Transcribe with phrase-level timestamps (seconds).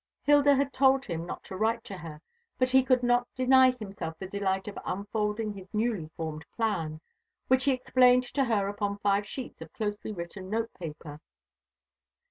[0.23, 2.21] Hilda had told him not to write to her;
[2.57, 6.99] but he could not deny himself the delight of unfolding his newly formed plan,
[7.49, 11.21] which he explained to her upon five sheets of closely written note paper.